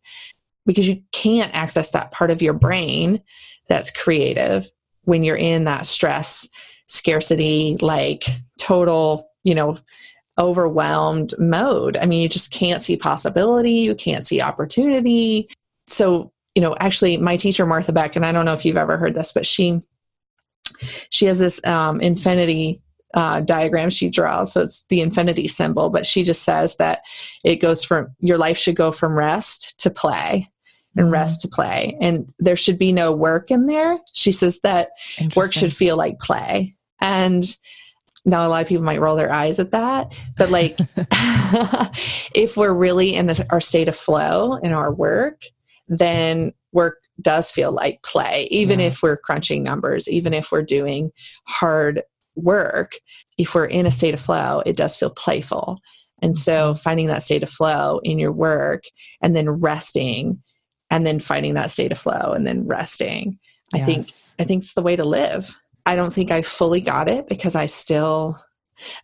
[0.66, 3.22] because you can't access that part of your brain
[3.68, 4.68] that's creative
[5.02, 6.48] when you're in that stress,
[6.86, 8.24] scarcity, like
[8.58, 9.78] total, you know,
[10.38, 11.96] overwhelmed mode.
[11.96, 15.48] I mean, you just can't see possibility, you can't see opportunity.
[15.86, 18.96] So, you know, actually my teacher Martha Beck and I don't know if you've ever
[18.96, 19.80] heard this, but she
[21.10, 22.80] she has this um, infinity
[23.14, 24.52] uh, diagram she draws.
[24.52, 27.02] So it's the infinity symbol, but she just says that
[27.44, 30.50] it goes from your life should go from rest to play
[30.96, 31.12] and mm-hmm.
[31.12, 31.96] rest to play.
[32.00, 33.98] And there should be no work in there.
[34.12, 34.90] She says that
[35.36, 36.74] work should feel like play.
[37.00, 37.44] And
[38.24, 40.78] now a lot of people might roll their eyes at that, but like
[42.34, 45.42] if we're really in the, our state of flow in our work,
[45.88, 48.86] then work does feel like play, even yeah.
[48.86, 51.12] if we're crunching numbers, even if we're doing
[51.46, 52.02] hard
[52.34, 52.96] work.
[53.38, 55.80] If we're in a state of flow, it does feel playful.
[56.22, 56.78] And so mm-hmm.
[56.78, 58.84] finding that state of flow in your work
[59.20, 60.42] and then resting
[60.90, 63.38] and then finding that state of flow and then resting.
[63.72, 63.82] Yes.
[63.82, 64.06] I think
[64.38, 65.56] I think it's the way to live.
[65.86, 68.38] I don't think I fully got it because I still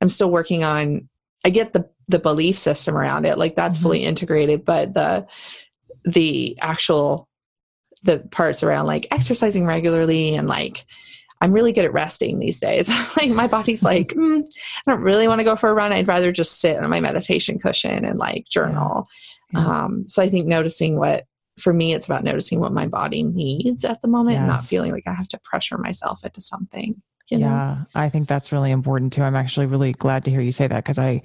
[0.01, 1.09] I'm still working on
[1.45, 3.39] I get the the belief system around it.
[3.39, 3.85] Like that's mm-hmm.
[3.85, 5.27] fully integrated, but the
[6.05, 7.29] the actual
[8.03, 10.85] the parts around like exercising regularly and like
[11.43, 12.89] I'm really good at resting these days.
[13.17, 14.45] like my body's like, mm,
[14.87, 15.93] I don't really want to go for a run.
[15.93, 19.09] I'd rather just sit on my meditation cushion and like journal.
[19.53, 19.67] Yeah.
[19.67, 21.25] Um, so I think noticing what
[21.61, 24.41] for me, it's about noticing what my body needs at the moment yes.
[24.41, 27.01] and not feeling like I have to pressure myself into something.
[27.29, 27.47] You know?
[27.47, 29.23] Yeah, I think that's really important too.
[29.23, 31.23] I'm actually really glad to hear you say that because I,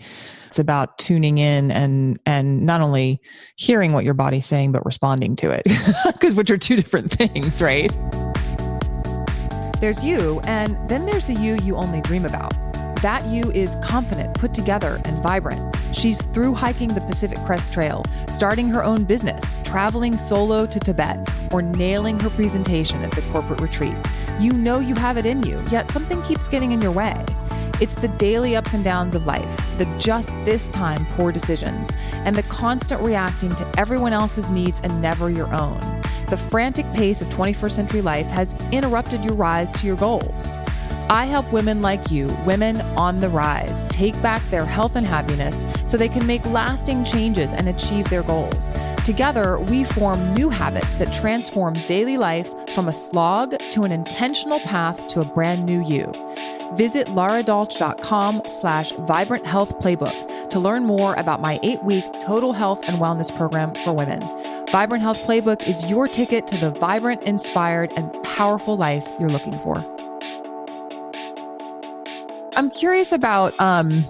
[0.47, 3.19] it's about tuning in and and not only
[3.55, 5.63] hearing what your body's saying but responding to it,
[6.13, 7.91] because which are two different things, right?
[9.81, 12.53] There's you, and then there's the you you only dream about.
[13.05, 15.75] That you is confident, put together, and vibrant.
[15.93, 21.19] She's through hiking the Pacific Crest Trail, starting her own business, traveling solo to Tibet,
[21.51, 23.93] or nailing her presentation at the corporate retreat.
[24.39, 27.23] You know you have it in you, yet something keeps getting in your way.
[27.79, 31.91] It's the daily ups and downs of life, the just this time poor decisions,
[32.25, 35.79] and the constant reacting to everyone else's needs and never your own.
[36.31, 40.57] The frantic pace of 21st century life has interrupted your rise to your goals.
[41.09, 45.63] I help women like you, women on the rise, take back their health and happiness
[45.85, 48.71] so they can make lasting changes and achieve their goals.
[49.05, 54.59] Together, we form new habits that transform daily life from a slog to an intentional
[54.61, 56.11] path to a brand new you.
[56.73, 62.81] Visit laradolch.com slash vibrant health playbook to learn more about my eight week total health
[62.87, 64.21] and wellness program for women.
[64.71, 69.57] Vibrant Health Playbook is your ticket to the vibrant, inspired, and powerful life you're looking
[69.59, 69.94] for.
[72.55, 74.05] I'm curious about um,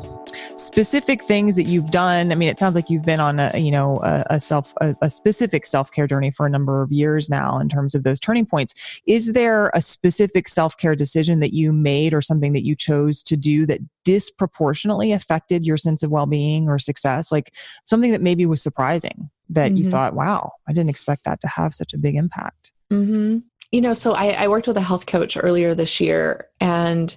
[0.55, 2.31] specific things that you've done.
[2.31, 4.95] I mean, it sounds like you've been on a you know a, a self a,
[5.01, 7.59] a specific self care journey for a number of years now.
[7.59, 11.73] In terms of those turning points, is there a specific self care decision that you
[11.73, 16.25] made or something that you chose to do that disproportionately affected your sense of well
[16.25, 17.31] being or success?
[17.31, 17.53] Like
[17.85, 19.83] something that maybe was surprising that mm-hmm.
[19.83, 23.39] you thought, "Wow, I didn't expect that to have such a big impact." Mm-hmm.
[23.71, 27.15] You know, so I, I worked with a health coach earlier this year, and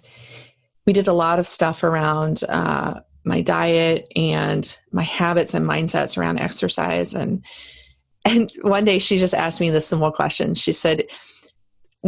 [0.88, 6.16] we did a lot of stuff around uh, my diet and my habits and mindsets
[6.16, 7.12] around exercise.
[7.12, 7.44] And
[8.24, 10.54] and one day she just asked me this simple question.
[10.54, 11.04] She said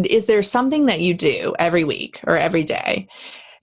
[0.03, 3.07] is there something that you do every week or every day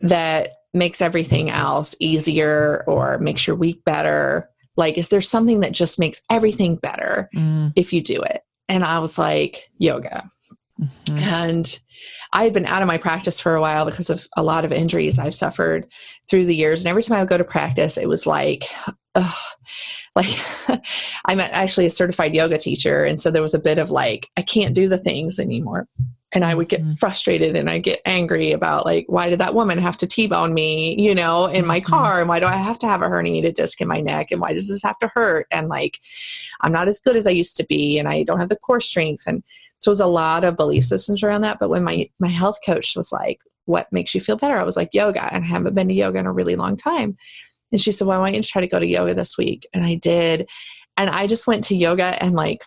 [0.01, 4.47] that makes everything else easier or makes your week better?
[4.75, 7.73] Like is there something that just makes everything better mm.
[7.75, 8.43] if you do it?
[8.69, 10.29] And i was like yoga
[10.79, 11.17] mm-hmm.
[11.17, 11.79] and
[12.33, 14.71] I had been out of my practice for a while because of a lot of
[14.71, 15.87] injuries I've suffered
[16.29, 16.83] through the years.
[16.83, 18.65] And every time I would go to practice, it was like,
[19.15, 19.35] ugh,
[20.15, 20.39] like
[21.25, 23.03] I'm actually a certified yoga teacher.
[23.03, 25.87] And so there was a bit of like, I can't do the things anymore.
[26.33, 26.95] And I would get mm-hmm.
[26.95, 30.99] frustrated and I get angry about like, why did that woman have to T-bone me,
[30.99, 31.89] you know, in my mm-hmm.
[31.89, 32.19] car?
[32.19, 34.31] And why do I have to have a herniated disc in my neck?
[34.31, 35.47] And why does this have to hurt?
[35.51, 36.01] And like,
[36.59, 37.97] I'm not as good as I used to be.
[37.97, 39.23] And I don't have the core strength.
[39.25, 39.41] And
[39.79, 41.59] so it was a lot of belief systems around that.
[41.59, 44.77] But when my my health coach was like, "What makes you feel better?" I was
[44.77, 47.17] like, "Yoga," and I haven't been to yoga in a really long time.
[47.71, 49.67] And she said, "Well, I want you to try to go to yoga this week."
[49.73, 50.49] And I did,
[50.95, 52.63] and I just went to yoga and like.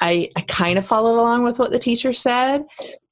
[0.00, 2.64] I, I kind of followed along with what the teacher said,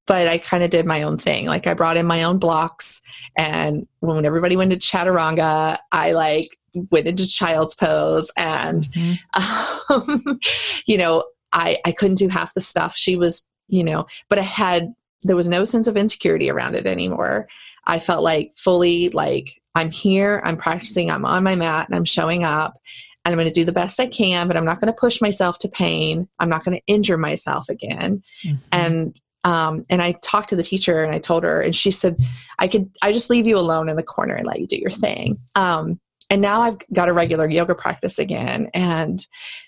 [0.06, 1.46] but I kind of did my own thing.
[1.46, 3.02] Like I brought in my own blocks,
[3.36, 6.56] and when everybody went to chaturanga, I like
[6.90, 9.92] went into child's pose, and mm-hmm.
[9.92, 10.40] um,
[10.86, 14.42] you know I, I couldn't do half the stuff she was, you know, but I
[14.42, 17.48] had, there was no sense of insecurity around it anymore.
[17.86, 22.04] I felt like fully like I'm here, I'm practicing, I'm on my mat, and I'm
[22.04, 22.80] showing up,
[23.24, 25.20] and I'm going to do the best I can, but I'm not going to push
[25.20, 26.28] myself to pain.
[26.38, 28.22] I'm not going to injure myself again.
[28.44, 28.56] Mm-hmm.
[28.72, 32.18] And um, and I talked to the teacher and I told her, and she said,
[32.58, 34.90] I could, I just leave you alone in the corner and let you do your
[34.90, 35.38] thing.
[35.54, 35.98] Um,
[36.30, 39.26] and now I've got a regular yoga practice again, and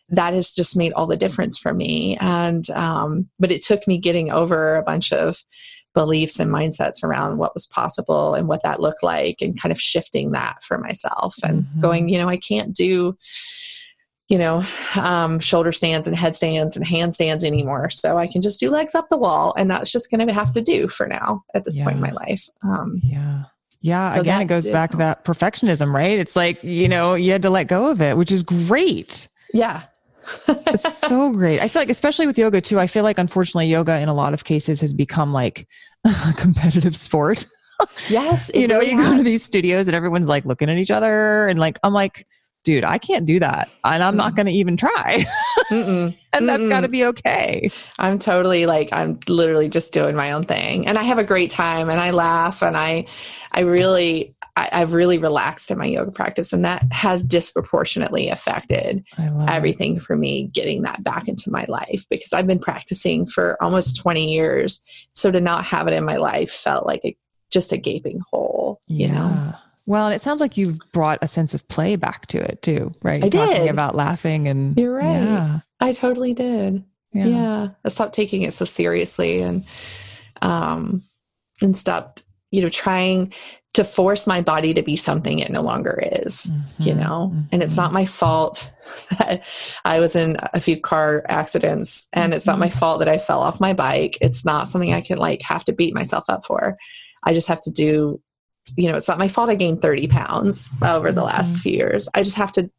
[0.09, 2.17] that has just made all the difference for me.
[2.21, 5.43] And um, but it took me getting over a bunch of
[5.95, 9.81] beliefs and mindsets around what was possible and what that looked like, and kind of
[9.81, 11.81] shifting that for myself and mm-hmm.
[11.81, 13.17] going, you know, I can't do
[14.29, 14.65] you know,
[14.97, 17.91] um, shoulder stands and headstands and handstands anymore.
[17.91, 20.55] So I can just do legs up the wall, and that's just going to have
[20.55, 21.85] to do for now at this yeah.
[21.85, 22.49] point in my life.
[22.63, 23.43] Um, yeah.
[23.83, 26.19] Yeah, so again, it goes back to that perfectionism, right?
[26.19, 29.27] It's like, you know, you had to let go of it, which is great.
[29.53, 29.83] Yeah.
[30.49, 31.61] it's so great.
[31.61, 34.35] I feel like, especially with yoga too, I feel like unfortunately, yoga in a lot
[34.35, 35.67] of cases has become like
[36.05, 37.45] a competitive sport.
[38.09, 38.53] yes.
[38.55, 41.49] you know, really you go to these studios and everyone's like looking at each other
[41.49, 42.27] and like I'm like,
[42.65, 43.69] dude, I can't do that.
[43.85, 44.37] And I'm not Mm.
[44.37, 45.25] gonna even try.
[45.71, 46.17] Mm-mm.
[46.33, 46.69] and that's Mm-mm.
[46.69, 47.71] gotta be okay.
[47.99, 51.51] I'm totally like I'm literally just doing my own thing, and I have a great
[51.51, 53.07] time, and I laugh, and I,
[53.53, 59.05] I really, I, I've really relaxed in my yoga practice, and that has disproportionately affected
[59.19, 59.53] love it.
[59.53, 63.97] everything for me getting that back into my life because I've been practicing for almost
[63.97, 64.83] 20 years.
[65.15, 67.17] So to not have it in my life felt like a,
[67.51, 69.53] just a gaping hole, you know?
[69.87, 72.93] Well, and it sounds like you've brought a sense of play back to it too,
[73.03, 73.23] right?
[73.25, 73.71] I Talking did.
[73.71, 75.15] about laughing and You're right.
[75.15, 75.59] Yeah.
[75.81, 76.85] I totally did.
[77.13, 77.27] Yeah.
[77.27, 77.69] Yeah.
[77.85, 79.65] I stopped taking it so seriously and,
[80.41, 81.03] um,
[81.61, 83.33] and stopped, you know, trying
[83.75, 86.51] to force my body to be something it no longer is.
[86.79, 86.99] you Mhm.
[86.99, 87.77] know and it's Mhm.
[87.79, 88.69] not my fault
[89.19, 89.43] that
[89.85, 93.41] i was in a few car accidents and it's not my fault that i fell
[93.41, 96.77] off my bike it's not something i can like have to beat myself up for
[97.25, 98.21] i just have to do
[98.77, 101.61] you know it's not my fault i gained 30 pounds over the last Mhm.
[101.63, 102.09] few years.
[102.15, 102.71] I just have to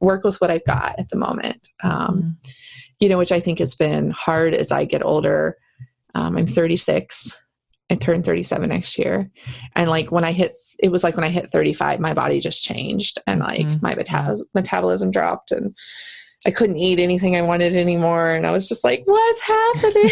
[0.00, 2.52] work with what i've got at the moment um, Mhm.
[3.00, 5.56] you know which i think has been hard as i get older.
[6.14, 7.36] Um, i'm 36
[7.90, 9.30] i turn 37 next year.
[9.76, 12.62] And like when i hit it was like when i hit 35 my body just
[12.64, 13.82] changed and like Mhm.
[13.82, 13.96] my
[14.54, 15.74] metabolism dropped and
[16.46, 18.30] i couldn't eat anything i wanted anymore.
[18.30, 20.10] And i was just like what's happening?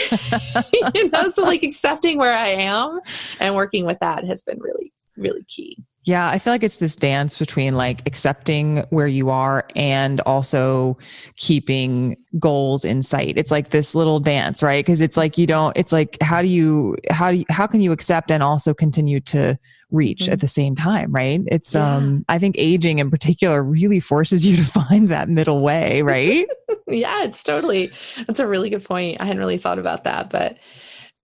[0.94, 3.00] You know so like accepting where i am
[3.40, 6.96] and working with that has been really really key Yeah, I feel like it's this
[6.96, 10.98] dance between like accepting where you are and also
[11.36, 13.38] keeping goals in sight.
[13.38, 14.84] It's like this little dance, right?
[14.84, 17.80] Because it's like you don't it's like how do you how do you how can
[17.80, 19.56] you accept and also continue to
[19.90, 20.32] reach Mhm.
[20.32, 21.40] at the same time, right?
[21.46, 21.96] It's Yeah.
[21.96, 26.46] um I think aging in particular really forces you to find that middle way, right?
[26.88, 27.90] yeah, it's totally
[28.26, 29.20] that's a really good point.
[29.20, 30.58] I hadn't really thought about that, but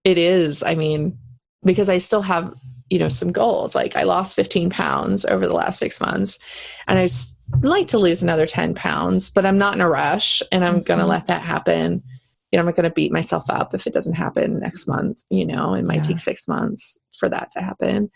[0.04, 0.62] it is.
[0.62, 1.18] I mean,
[1.62, 2.54] because I still have,
[2.90, 3.74] you know, some goals.
[3.74, 6.38] Like I lost 15 pounds over the last six months,
[6.88, 7.12] and I'd
[7.64, 11.04] like to lose another 10 pounds, but I'm not in a rush and I'm gonna
[11.04, 11.08] Mhm.
[11.08, 12.02] let that happen.
[12.52, 15.22] You know, I'm not gonna beat myself up if it doesn't happen next month.
[15.30, 16.02] You know, it might Yeah.
[16.02, 18.10] take six months for that to happen.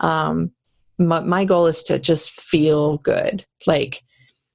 [0.00, 0.52] Um
[0.96, 3.44] my, my goal is to just feel good.
[3.66, 4.02] Like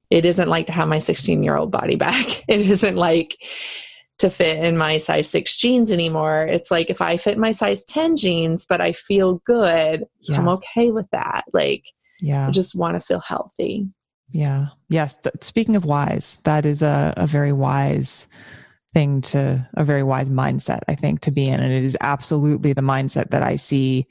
[0.08, 2.26] it isn't like to have my 16 year old body back.
[2.48, 3.36] It isn't like
[4.20, 6.46] to fit in my size six jeans anymore.
[6.48, 10.90] It's like if I fit my size 10 jeans, but I feel good, I'm okay
[10.90, 11.44] with that.
[11.52, 11.84] Like
[12.20, 12.46] Yeah.
[12.48, 13.88] I just want to feel healthy.
[14.32, 14.66] Yeah.
[14.88, 15.18] Yes.
[15.40, 18.26] Speaking of wise, that is a, a very wise
[18.94, 21.60] thing to, a very wise mindset, I think, to be in.
[21.60, 24.06] And it is absolutely the mindset that I see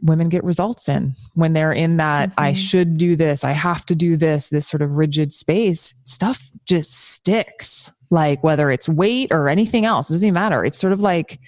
[0.00, 2.56] women get results in when they're in that I Mhm.
[2.56, 6.92] should do this, I have to do this, this sort of rigid space, stuff just
[6.92, 7.92] sticks.
[8.12, 10.64] Like whether it's weight or anything else, it doesn't even matter.
[10.64, 11.40] It's sort of like,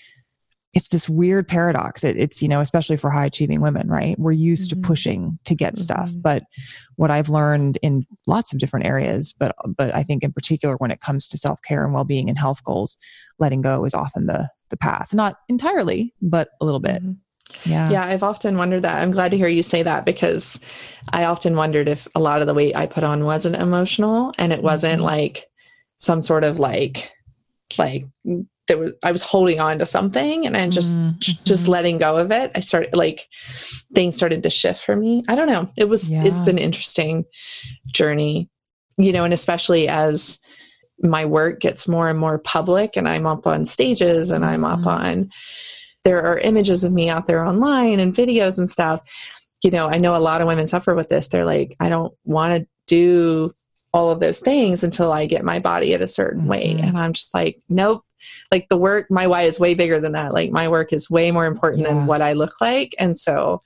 [0.72, 2.02] it's this weird paradox.
[2.02, 4.18] It, it's, you know, especially for high achieving women, right?
[4.18, 4.74] We're used Mhm.
[4.82, 6.10] to pushing to get stuff.
[6.10, 6.22] Mhm.
[6.22, 6.42] But
[6.96, 10.90] what I've learned in lots of different areas, but but I think in particular when
[10.90, 12.96] it comes to self care and well being and health goals,
[13.38, 15.12] letting go is often the the path.
[15.14, 17.04] Not entirely, but a little bit.
[17.04, 17.16] Mhm.
[17.66, 17.90] Yeah.
[17.90, 19.00] Yeah, I've often wondered that.
[19.02, 20.58] I'm glad to hear you say that because
[21.12, 24.50] I often wondered if a lot of the weight I put on wasn't emotional and
[24.52, 25.04] it wasn't Mhm.
[25.04, 25.44] like
[25.96, 27.10] some sort of like
[27.78, 28.04] like
[28.66, 31.98] there was I was holding on to something and I just Mm, j- just letting
[31.98, 32.50] go of it.
[32.54, 33.26] I started like
[33.94, 35.22] things started to shift for me.
[35.28, 35.70] I don't know.
[35.76, 37.24] It was It's been an interesting
[37.86, 38.48] journey,
[38.96, 40.40] you know, and especially as
[41.02, 44.80] my work gets more and more public and I'm up on stages and I'm up
[44.80, 44.86] Mhm.
[44.86, 45.30] on
[46.04, 49.00] there are images of me out there online and videos and stuff.
[49.62, 51.28] You know, I know a lot of women suffer with this.
[51.28, 53.54] They're like, I don't want to do
[53.94, 56.76] all of those things until I get my body at a certain weight.
[56.76, 56.88] Mhm.
[56.88, 58.04] And I'm just like, nope.
[58.50, 60.32] Like the work, my why is way bigger than that.
[60.34, 61.90] Like my work is way more important Yeah.
[61.94, 62.94] than what I look like.
[62.98, 63.62] And so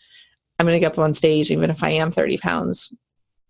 [0.59, 2.93] I'm going to get up on stage, even if I am 30 pounds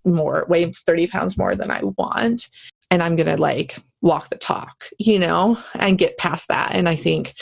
[0.04, 2.48] more, weigh 30 pounds more than I want.
[2.90, 6.72] And I'm going to like walk the talk, you know, and get past that.
[6.74, 7.34] And I think,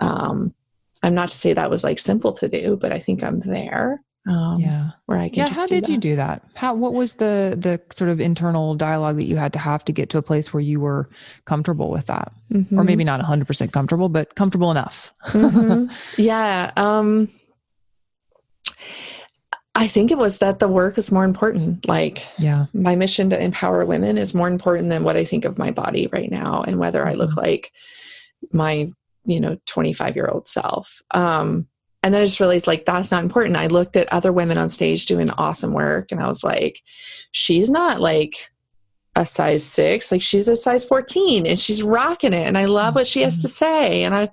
[0.00, 0.52] um,
[1.04, 4.02] I'm not to say that was like simple to do, but I think I'm there.
[4.24, 4.90] Um, yeah.
[5.06, 5.46] where I can Yeah.
[5.46, 6.42] just How did you do that?
[6.54, 9.92] How what was the the sort of internal dialogue that you had to have to
[9.92, 11.08] get to a place where you were
[11.44, 12.32] comfortable with that?
[12.54, 12.84] Or Mhm.
[12.84, 15.12] maybe not 100% comfortable, but comfortable enough.
[15.30, 15.90] Mhm.
[16.18, 17.28] yeah um
[19.74, 22.66] i think it was that the work is more important like yeah.
[22.74, 26.08] my mission to empower women is more important than what i think of my body
[26.12, 27.36] right now and whether i look Mhm.
[27.38, 27.72] like
[28.52, 28.88] my
[29.24, 31.66] you know 25 year old self um
[32.02, 33.56] and then i just realized like that's not important.
[33.56, 36.82] I looked at other women on stage doing awesome work and i was like
[37.32, 38.50] she's not like
[39.14, 40.10] a size six.
[40.10, 43.42] Like she's a size 14 and she's rocking it and i love what she has
[43.42, 44.04] to say.
[44.04, 44.30] And i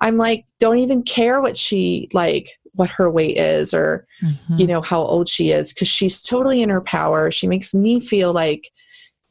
[0.00, 4.56] i'm like don't even care what she like what her weight is or mm-hmm.
[4.56, 7.30] you know how old she is because she's totally in her power.
[7.30, 8.70] She makes me feel like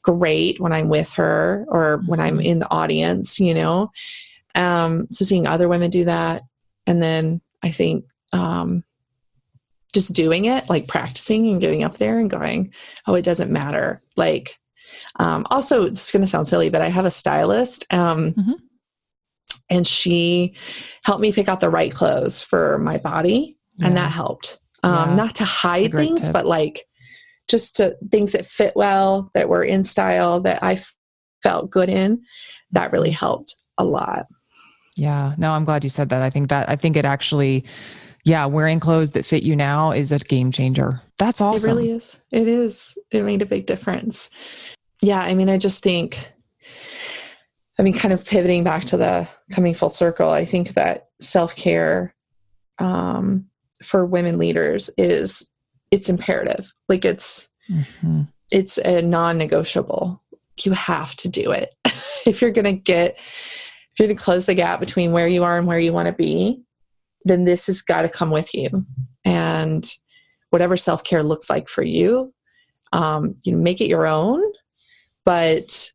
[0.04, 2.48] great when i'm with her or when i'm mm-hmm.
[2.48, 3.92] in the audience you know?
[4.56, 6.44] Um so seeing other women do that
[6.86, 8.84] and then i think um
[9.94, 12.72] just doing it like practicing and getting up there and going
[13.08, 14.56] oh it doesn't matter like
[15.18, 18.54] um also it's going to sound silly but i have a stylist um mm-hmm
[19.70, 20.56] and she
[21.06, 23.88] helped me pick out the right clothes for my body yeah.
[23.88, 25.16] and that helped um, yeah.
[25.16, 26.34] not to hide things tip.
[26.34, 26.86] but like
[27.48, 30.94] just to things that fit well that were in style that I f-
[31.42, 32.22] felt good in
[32.72, 34.26] that really helped a lot
[34.96, 35.36] yeah.
[35.38, 36.22] No i'm glad you said that.
[36.22, 37.66] I think that i think it actually
[38.26, 41.02] yeah wearing clothes that fit you now is a game changer.
[41.18, 42.20] That's awesome it really is.
[42.32, 42.98] It is.
[43.12, 44.30] It made a big difference.
[45.02, 46.34] Yeah i mean i just think
[47.80, 51.56] I mean, kind of pivoting back to the coming full circle, I think that self
[51.56, 52.14] care
[52.80, 53.48] um,
[53.84, 55.50] for women leaders is
[55.92, 56.72] it's imperative.
[56.88, 58.24] Like it's mm-hmm.
[58.52, 60.22] it's a non negotiable.
[60.62, 61.74] You have to do it.
[62.26, 63.20] If you're going to get
[63.94, 66.14] if you're to close the gap between where you are and where you want to
[66.14, 66.62] be.
[67.26, 68.86] Then this has got to come with you,
[69.24, 69.90] and
[70.50, 72.34] whatever self care looks like for you,
[72.92, 74.44] um, you know, make it your own.
[75.24, 75.94] But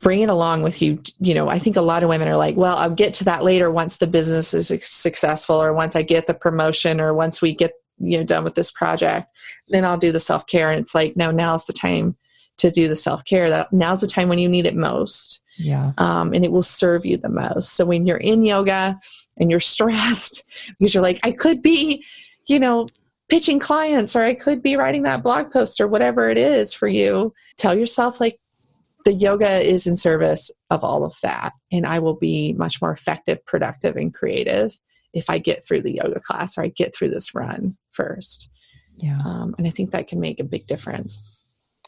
[0.00, 2.54] bring it along with you you know i think a lot of women are like
[2.56, 6.26] well i'll get to that later once the business is successful or once i get
[6.26, 9.26] the promotion or once we get you know done with this project
[9.68, 12.14] then i'll do the self-care and it's like no now's the time
[12.64, 16.32] to do the self-care that now's the time when you need it most yeah um,
[16.32, 18.98] and it will serve you the most so when you're in yoga
[19.38, 20.42] and you're stressed
[20.78, 22.04] because you're like i could be
[22.46, 22.86] you know
[23.28, 26.88] pitching clients or i could be writing that blog post or whatever it is for
[26.88, 28.38] you tell yourself like
[29.04, 31.52] the yoga is in service of all of that.
[31.70, 34.78] And I will be much more effective, productive, and creative
[35.12, 38.50] if I get through the yoga class or I get through this run first.
[38.96, 39.18] Yeah.
[39.24, 41.33] Um, and I think that can make a big difference.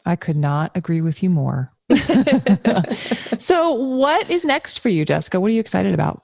[0.07, 1.73] I could not agree with you more.
[3.37, 5.39] so, what is next for you, Jessica?
[5.39, 6.23] What are you excited about?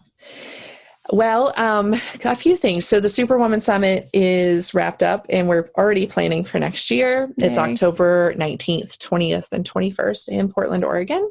[1.11, 2.87] Well, um, a few things.
[2.87, 7.29] So the Superwoman Summit is wrapped up, and we're already planning for next year.
[7.37, 7.47] Yay.
[7.47, 11.29] It's October 19th, 20th, and 21st in Portland, Oregon.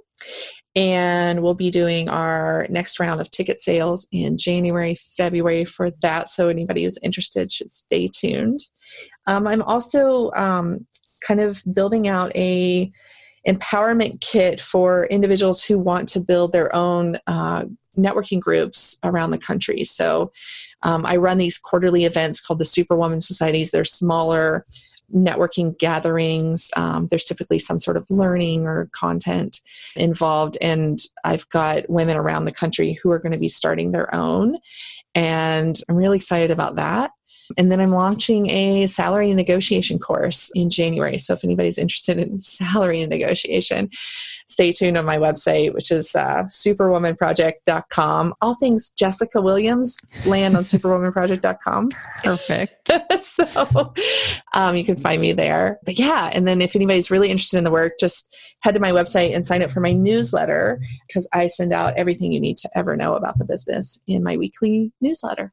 [0.76, 6.28] And we'll be doing our next round of ticket sales in January, February for that.
[6.28, 8.60] So anybody who's interested should stay tuned.
[9.26, 10.86] Um, I'm also um,
[11.26, 12.90] kind of building out a
[13.46, 17.64] empowerment kit for individuals who want to build their own uh,
[17.98, 19.84] networking groups around the country.
[19.84, 20.32] So
[20.82, 23.70] um, I run these quarterly events called the Superwoman Societies.
[23.70, 24.64] They're smaller
[25.14, 26.70] networking gatherings.
[26.76, 29.60] Um, there's typically some sort of learning or content
[29.94, 30.56] involved.
[30.62, 34.56] And I've got women around the country who are going to be starting their own.
[35.14, 37.10] And I'm really excited about that.
[37.56, 41.18] And then I'm launching a salary negotiation course in January.
[41.18, 43.90] So if anybody's interested in salary negotiation,
[44.52, 48.34] stay tuned on my website, which is uh, superwomanproject.com.
[48.40, 51.90] All things Jessica Williams land on superwomanproject.com.
[52.22, 52.90] Perfect.
[53.22, 53.94] so
[54.54, 55.78] um, you can find me there.
[55.84, 58.92] But yeah, and then if anybody's really interested in the work, just head to my
[58.92, 62.70] website and sign up for my newsletter because I send out everything you need to
[62.76, 65.52] ever know about the business in my weekly newsletter.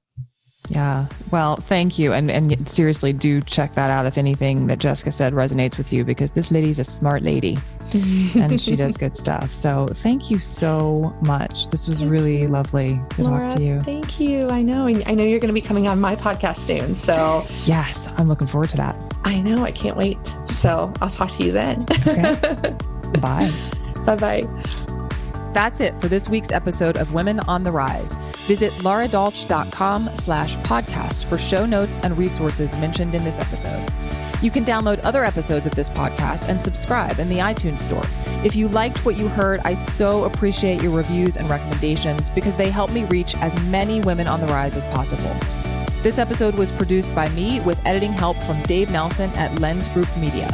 [0.70, 1.08] Yeah.
[1.32, 2.14] Well, thank you.
[2.14, 6.04] And and seriously, do check that out if anything that Jessica said resonates with you
[6.04, 7.58] because this lady's a smart lady
[8.36, 9.52] and she does good stuff.
[9.52, 11.70] So thank you so much.
[11.70, 13.82] This was really lovely to Lara, talk to you.
[13.82, 14.48] Thank you.
[14.50, 14.88] I know.
[14.88, 16.96] I know you're going to be coming on my podcast soon.
[16.96, 18.96] So yes, I'm looking forward to that.
[19.24, 19.64] I know.
[19.64, 20.18] I can't wait.
[20.54, 21.86] So I'll talk to you then.
[22.08, 22.36] Okay.
[23.20, 23.52] Bye.
[24.06, 24.86] Bye bye.
[25.54, 28.16] That's it for this week's episode of Women on the Rise.
[28.48, 33.88] Visit laradolch.com slash podcast for show notes and resources mentioned in this episode.
[34.44, 38.06] You can download other episodes of this podcast and subscribe in the iTunes store.
[38.46, 42.70] If you liked what you heard, I so appreciate your reviews and recommendations because they
[42.70, 45.36] help me reach as many women on the rise as possible.
[46.04, 50.16] This episode was produced by me with editing help from Dave Nelson at Lens Group
[50.16, 50.48] Media.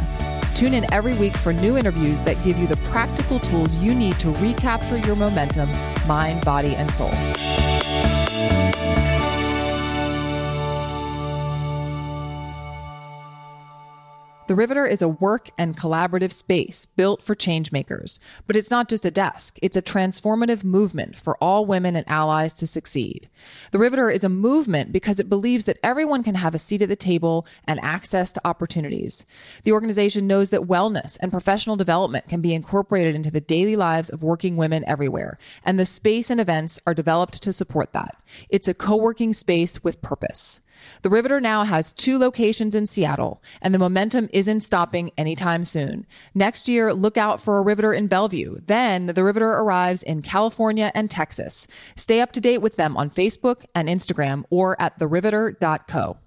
[0.56, 4.18] Tune in every week for new interviews that give you the practical tools you need
[4.20, 5.68] to recapture your momentum,
[6.08, 7.12] mind, body, and soul.
[14.46, 18.20] The Riveter is a work and collaborative space built for changemakers.
[18.46, 22.52] But it's not just a desk, it's a transformative movement for all women and allies
[22.54, 23.28] to succeed.
[23.72, 26.88] The Riveter is a movement because it believes that everyone can have a seat at
[26.88, 29.26] the table and access to opportunities.
[29.64, 34.10] The organization knows that wellness and professional development can be incorporated into the daily lives
[34.10, 38.16] of working women everywhere, and the space and events are developed to support that.
[38.48, 40.60] It's a co working space with purpose.
[41.02, 46.06] The Riveter now has two locations in Seattle, and the momentum isn't stopping anytime soon.
[46.34, 48.58] Next year, look out for a Riveter in Bellevue.
[48.66, 51.66] Then the Riveter arrives in California and Texas.
[51.96, 56.18] Stay up to date with them on Facebook and Instagram or at theriveter.co.